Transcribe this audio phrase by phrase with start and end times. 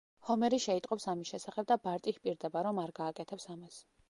[0.27, 3.79] ჰომერი შეიტყობს ამის შესახებ და ბარტი ჰპირდება, რომ არ გააკეთებს ამას.